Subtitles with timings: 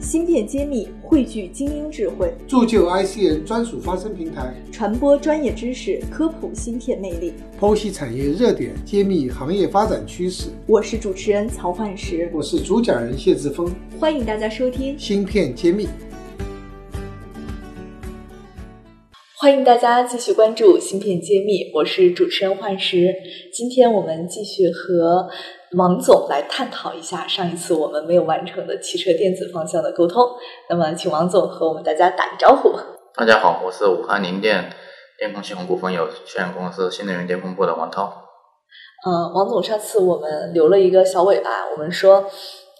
[0.00, 10.48] 芯片揭秘汇聚精英智慧，铸就 IC 人专属发声平台，传播专业知识，科普芯片魅力，剖析产业热点，揭秘行业发展趋势。
[10.66, 15.86] 我是主持人曹焕石，我是主讲人谢志峰，欢迎大家收听芯片揭秘。
[19.36, 23.14] 欢迎大家继续关注芯片揭秘，我是主持人焕石。
[23.52, 25.28] 今天我们继续和。
[25.76, 30.28] 王总来探讨一下上一次我们没有完成的汽车电子方向的沟通。
[30.68, 32.74] 那么，请王总和我们大家打个招呼。
[33.14, 34.72] 大家好，我是武汉林电
[35.16, 38.12] 电控系统股份有限公司新能源电控部的王涛。
[39.06, 42.28] 嗯，王总，上次我们留了一个小尾巴，我们说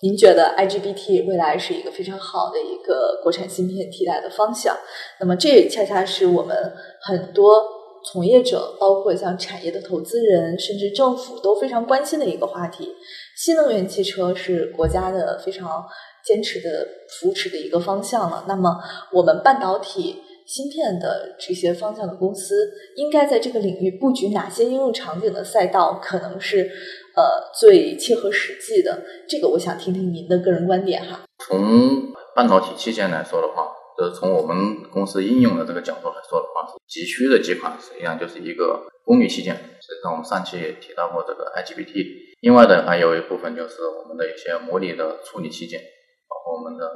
[0.02, 4.76] 您觉得 IGBT 未来是一个非常好的一个国产芯片替代的方向。
[5.20, 7.79] 那么，这也恰恰是我们很多。
[8.04, 12.94] 从业者，包括像产业的投资人，甚至政府都非常关心的一个话题。
[13.36, 15.84] 新能源汽车是国家的非常
[16.24, 18.44] 坚持的扶持的一个方向了。
[18.48, 18.80] 那么，
[19.12, 26.70] 我们半导体芯片的这些方向的公司，应该在这个领域布局哪些应用场景的赛道，可能是
[27.16, 29.02] 呃最切合实际的？
[29.28, 31.20] 这个我想听听您的个人观点哈。
[31.38, 33.79] 从半导体器件来说的话。
[34.00, 39.54] 就是从我们公司应用的这个角度来说的话，急需的几款实际上就是一个功率器件。
[39.54, 45.82] 实际上我们上期也提到过这个 IGBT，另外的还有一部分就是我们的一些模拟的处理器件，
[46.30, 46.90] 包括我们的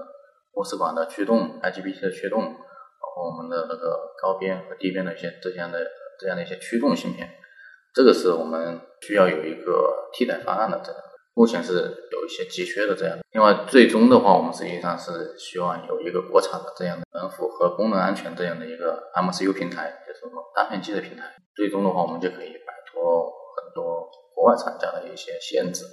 [0.54, 5.86] 波斯管的驱动 IGBT 的驱动，包括我们的那个高边和低边的一些这样的
[6.18, 7.28] 这样的一些驱动芯片，
[7.92, 11.00] 这个是我们需要有一个替代方案的这样。
[11.34, 11.72] 目前是
[12.12, 21.34] 有一些急缺的这样，另外最终的话，我们实际上是希望有一个国产的这样的能符合功能安全这样的一个 MCU 平台，就是说单片机的平台。
[21.56, 25.84] 最终的话，我们就可以摆脱很多国外厂家的一些限制。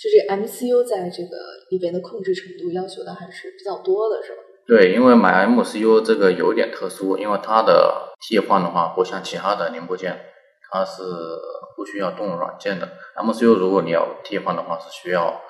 [0.00, 1.36] 就是 MCU 在这个
[1.70, 4.42] 里边的控制程度要求的还是比较多的，是吧？
[4.66, 10.18] 对，因为买 MCU 这个有点特殊，因为它的替换的话不像其他的零部件，
[10.70, 11.02] 它是。
[11.76, 15.42] 不需要动软件的 MCU，如果你要替换的话，是需要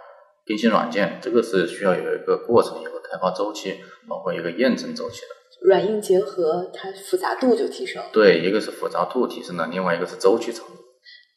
[0.44, 5.28] 更新软件，这个是需要有一个过程，有个开发周期，包括一个验证周期的。
[5.60, 8.02] 软硬结合，它复杂度就提升。
[8.12, 10.66] 对，一个是复杂度提升了，另外一个是周期长。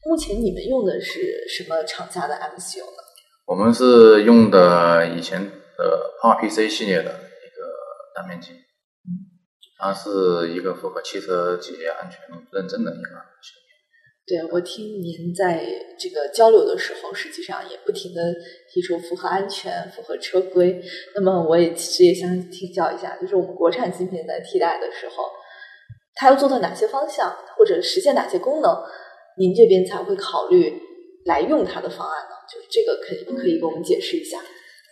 [0.06, 3.04] 目前你们用的是什么厂家的 MCU 呢？
[3.46, 5.40] 我们是用的以前
[5.78, 7.62] 的 PowerPC 系列的一个
[8.16, 8.54] 单面机，
[9.78, 13.10] 它是一个符合汽车企业安全认证的一个。
[14.30, 15.66] 对，我听您在
[15.98, 18.22] 这个交流的时候，实际上也不停的
[18.72, 20.80] 提出符合安全、符合车规。
[21.16, 25.24] 那么，我也其实也想请教一下，就是我们国产芯片在替代的时候，
[26.14, 28.72] 它要做到哪些方向，或者实现哪些功能，
[29.40, 30.80] 您这边才会考虑
[31.26, 32.36] 来用它的方案呢？
[32.48, 34.38] 就是这个，可以可以给我们解释一下。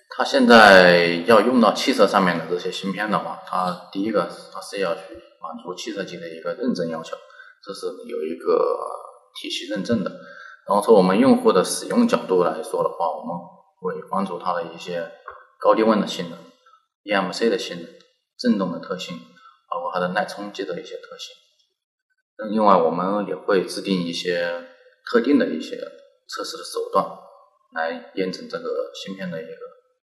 [0.10, 5.02] 它现在要用到汽车上面的这些芯片的话，它第一个它是要去
[5.40, 7.16] 满足汽车级的一个认证要求，
[7.64, 8.97] 这是有一个。
[9.40, 10.10] 体系认证的，
[10.68, 13.36] 然后从我们用户的使用角度来说的话，我们
[13.80, 15.12] 会关注它的一些
[15.60, 16.40] 高低温的性能、
[17.06, 17.88] EMC 的性能、
[18.38, 19.16] 振动的特性，
[19.70, 21.36] 包括它的耐冲击的一些特性。
[22.52, 24.68] 另外，我们也会制定一些
[25.06, 25.78] 特定的一些
[26.28, 27.06] 测试的手段，
[27.74, 29.62] 来验证这个芯片的一个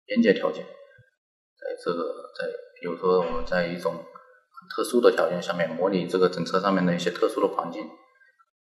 [0.05, 0.63] 边界条件。
[0.63, 2.03] 在这个
[2.37, 2.47] 在
[2.79, 7.83] 比如说我们在一种很特殊的条件下面，模拟这个整车上面的一些特殊的环境。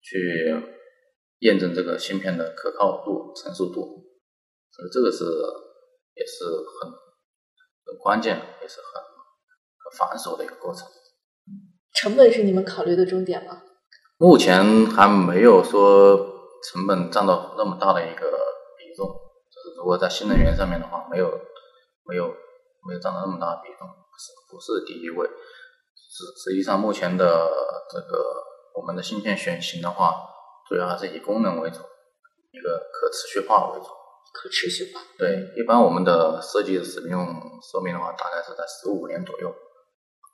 [0.07, 0.53] 去
[1.39, 4.05] 验证这个芯片的可靠度、成熟度，
[4.71, 5.23] 所以这个是
[6.13, 6.91] 也是很
[7.87, 10.87] 很关键，也是很很繁琐的一个过程。
[11.95, 13.63] 成本是你们考虑的重点吗？
[14.17, 16.15] 目前还没有说
[16.63, 18.29] 成本占到那么大的一个
[18.77, 21.27] 比重，就是如果在新能源上面的话，没有
[22.03, 22.27] 没有
[22.87, 25.27] 没有占到那么大的比重，不是不是第一位。
[25.27, 27.49] 实实际上，目前的
[27.91, 28.44] 这个。
[28.75, 30.15] 我们的芯片选型的话，
[30.67, 31.79] 主要还是以功能为主，
[32.51, 33.87] 一个可持续化为主。
[34.33, 34.99] 可持续化。
[35.17, 37.25] 对，一般我们的设计的使用
[37.71, 39.47] 寿命的话，大概是在十五年左右。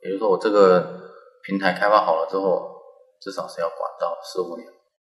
[0.04, 0.82] 也就是说，我这个
[1.44, 2.82] 平台开发好了之后，
[3.22, 4.68] 至少是要管到十五年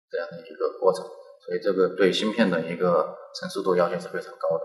[0.09, 1.05] 这样的一个过程。
[1.45, 4.65] 所以，这个对芯片的一个成熟度要求是非常高的。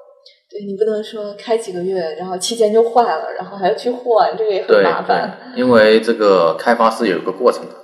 [0.51, 5.51] 对你不能说开几个月，然后期间就坏了，然后还要去换，这个也很麻烦。
[5.55, 7.75] 因为这个开发是有一个过程的。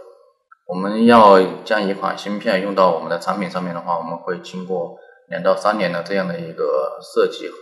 [0.67, 4.97] 我们要将一款芯片用到我们的产品上面的话，我们会经过
[5.29, 7.57] 两到三年的这样的一个设计和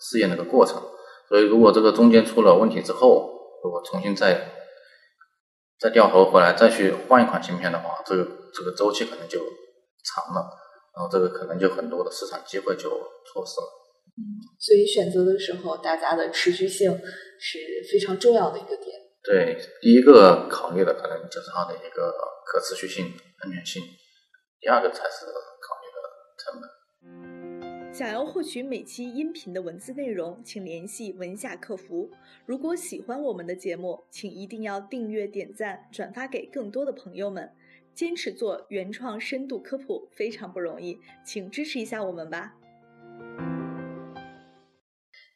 [0.00, 0.82] 试验的一个过程。
[1.28, 3.30] 所以，如果这个中间出了问题之后，
[3.62, 4.52] 如果重新再
[5.78, 10.50] 再掉头回来再去换一款芯片的话，这个这个周期可能就长了，
[10.96, 13.66] 然后这个可能就很多的市场机会就错失了。
[14.16, 16.90] 嗯所以选择的时候，大家的持续性
[17.38, 17.58] 是
[17.92, 18.89] 非常重要的一个点。
[19.30, 22.12] 对，第一个考虑的可能就是它的一个
[22.44, 23.04] 可持续性、
[23.38, 23.80] 安全性，
[24.58, 26.02] 第二个才是考虑的
[26.36, 27.94] 成本。
[27.94, 32.10] 想要获取每期音频的文字内容，请联系文夏客服。
[32.44, 37.52] 如果喜欢我们的节目，请一定要订阅、点赞、转发给更多的朋友们。
[37.94, 42.54] 坚持做原创深度科普非常不容易，请支持一下我们吧。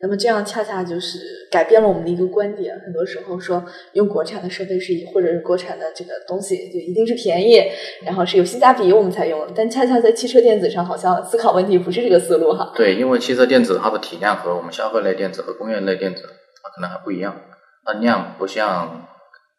[0.04, 1.18] 那么这样恰恰就是
[1.50, 2.78] 改变了我们的一个观点。
[2.80, 3.64] 很多时候说
[3.94, 7.62] 用国产的设备是或者是国产的这个东西就一定是便宜，
[8.04, 9.50] 然后是有性价比我们才用。
[9.56, 12.70] 但恰恰在汽车电子上，好像思考问题不是这个思路哈。
[12.76, 16.24] 对，因为汽车电子它的体量和我们消费类电子和工业类电子
[16.62, 17.40] 它可能还不一样，
[17.82, 19.08] 它量不像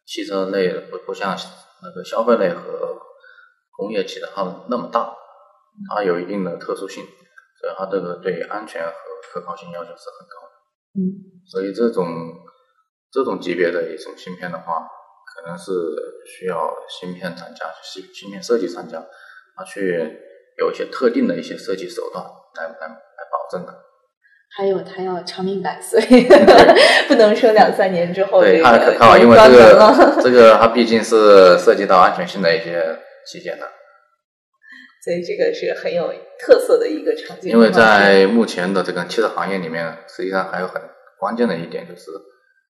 [0.05, 1.35] 汽车类不不像
[1.81, 2.61] 那个消费类和
[3.75, 5.11] 工业企的它那么大，
[5.89, 7.03] 它有一定的特殊性，
[7.65, 8.93] 所以它这个对安全和
[9.33, 12.05] 可靠性要求是很高的，嗯，所以这种
[13.11, 14.85] 这种级别的一种芯片的话，
[15.33, 15.71] 可能是
[16.27, 19.03] 需要芯片厂家、芯芯片设计厂家，
[19.57, 20.19] 他去
[20.59, 22.23] 有一些特定的一些设计手段
[22.55, 23.73] 来来来保证的。
[24.55, 25.99] 还有，它要长命百岁，
[27.09, 33.67] 不能说两三年之后对它可靠，因为 这个这个它毕竟是涉及到安全性的一些器件的。
[35.05, 37.51] 所以这个是很有特色的一个场景。
[37.51, 40.81] 因为在目前的这个汽车行业里面，实际上还有很
[41.19, 42.09] 关键的一点就是，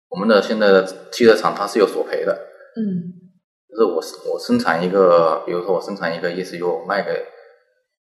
[0.09, 2.33] 我们的现在的汽车厂它是有索赔的。
[2.75, 3.23] 嗯。
[3.69, 7.25] 就是我我生产一个，比如说我生产一个 ECU 卖给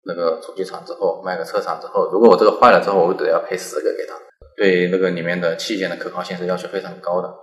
[0.05, 4.13] 那个主机厂之后，卖给车厂之后，如果我这个坏了之后，我得要赔十个给他。
[4.55, 7.33] 对那个里面的器件的可靠性是要求非常高的。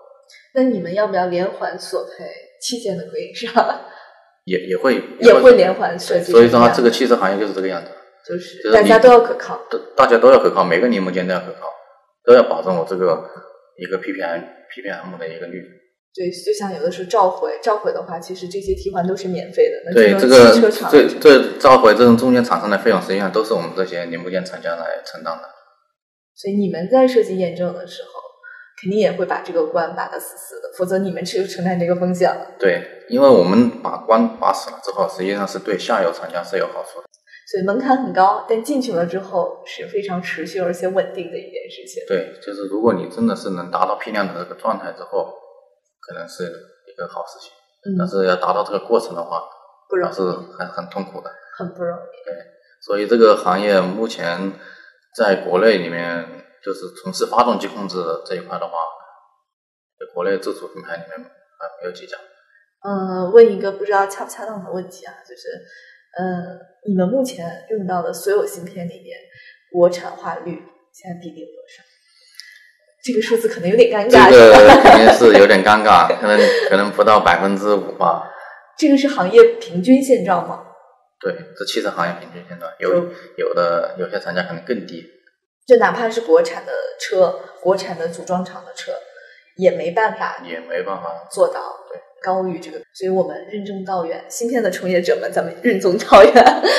[0.55, 2.25] 那你们要不要连环索赔
[2.61, 3.53] 器件的供应商？
[4.45, 7.91] 也也会也会连环设计，所以说这个汽车行业就是这个样子，
[8.27, 9.61] 就是大家都要可靠，
[9.97, 11.69] 大家都要可靠，每个零部件都要可靠，
[12.25, 13.23] 都要保证我这个
[13.79, 15.63] 一个 PPM PPM 的一个率。
[16.13, 19.93] 对，就像有的时候召回，召回的话，其实这些替换都是免费的。
[19.93, 20.59] 对，这个
[20.91, 25.43] 这这召回这种中间厂商的费用，实际上都是我们这些零部件厂家来承担的。
[26.35, 28.20] 所以你们在设计验证的时候。
[28.81, 32.47] 肯定也会把这个关把的死死的，否则你们只有承担这个风险了。
[32.59, 37.07] 对，因为我们把关把死了之后，实际上是对下游厂家是有好处的。
[37.47, 42.03] 所以门槛很高，但进去了之后是非常持续而且稳定的一件事情。
[42.09, 45.35] 对，就是如果你真的是能达到批量的这个状态之后，
[46.01, 47.51] 可能是一个好事情。
[47.85, 47.99] 嗯。
[47.99, 49.43] 但是要达到这个过程的话，
[49.91, 51.31] 不容易，是很很痛苦的。
[51.59, 52.25] 很不容易。
[52.25, 52.35] 对，
[52.81, 54.53] 所以这个行业目前
[55.15, 56.25] 在国内里面。
[56.65, 58.73] 就是从事发动机控制这一块的话，
[60.15, 62.17] 国内自主品牌里面还没有几家。
[62.83, 65.49] 嗯，问一个不知道恰不恰当的问题啊，就是，
[66.19, 66.59] 嗯，
[66.89, 69.19] 你们目前用到的所有芯片里面，
[69.73, 70.63] 国产化率
[70.93, 71.83] 现在比例有多少？
[73.03, 74.31] 这个数字可能有点尴尬。
[74.31, 78.31] 这个肯定是有点尴尬，可能可能不到百分之五吧。
[78.79, 80.65] 这个是行业平均现状吗？
[81.21, 85.07] 对，这汽车行业平均现状，有有的有些厂家可能更低。
[85.71, 87.33] 就哪怕是国产的车，
[87.63, 88.91] 国产的组装厂的车，
[89.55, 92.79] 也没办法，也没办法做到对高于这个。
[92.93, 96.33] 所以我们任重道远，芯片的从业者们，咱们任重道远。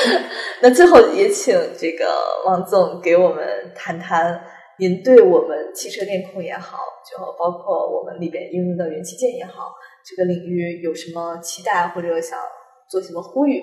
[0.60, 2.04] 那最后也请这个
[2.44, 4.44] 王总给我们谈谈，
[4.78, 6.76] 您对我们汽车电控也好，
[7.10, 9.72] 就包括我们里边应用的元器件也好，
[10.04, 12.38] 这个领域有什么期待或者想
[12.90, 13.58] 做什么呼吁？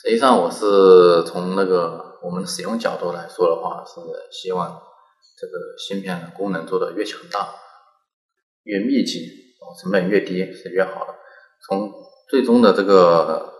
[0.00, 2.06] 实际上，我是从那个。
[2.22, 4.82] 我们使用角度来说的话，是希望
[5.38, 7.54] 这个芯片的功能做得越强大、
[8.64, 11.14] 越密集，成本越低是越好的。
[11.66, 11.92] 从
[12.28, 13.52] 最终的这个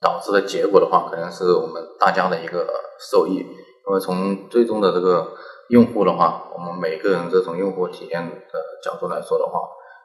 [0.00, 2.68] 导致的结果的话，可能是我们大家的一个
[3.10, 3.46] 受益。
[3.86, 5.32] 因为从最终的这个
[5.70, 9.60] 用户的话，我们每个人这种用户体验的角度来说的话，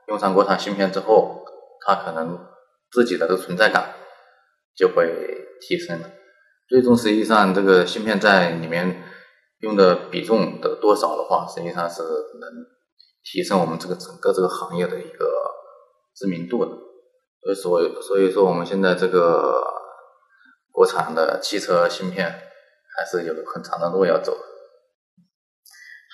[0.07, 1.43] 用上国产芯片之后，
[1.85, 2.39] 他可能
[2.89, 3.93] 自己的这个存在感
[4.75, 5.13] 就会
[5.61, 6.09] 提升了。
[6.67, 9.03] 最终实际上，这个芯片在里面
[9.59, 12.49] 用的比重的多少的话，实际上是能
[13.23, 15.31] 提升我们这个整个这个行业的一个
[16.15, 16.71] 知名度的。
[17.53, 19.63] 所以，所以说我们现在这个
[20.71, 24.35] 国产的汽车芯片还是有很长的路要走。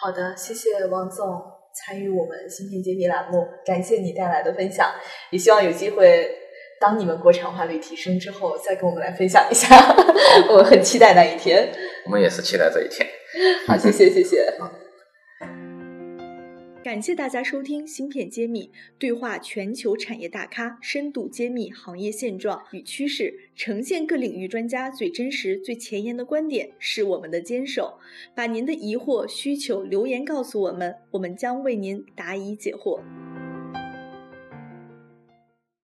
[0.02, 1.42] 好的，谢谢王总
[1.74, 4.92] 参与我们芯片揭秘栏目，感谢你带来的分享，
[5.32, 6.41] 也希望有机会。
[6.82, 9.68] 当你们国产化率提升之后，再跟我们来分享一下，
[10.50, 11.72] 我们很期待那一天。
[12.06, 13.08] 我们也是期待这一天。
[13.68, 14.52] 好，谢谢，谢谢。
[16.84, 18.64] 感谢大家收听《芯片揭秘》，
[18.98, 28.00] 对话全球产业大咖，深度揭秘行业现状与趋势，呈现各领域专家最真实、最前沿的观点，是我们的坚守。
[28.34, 33.00] 把您的疑惑、需求留言告诉我们，我们将为您答疑解惑。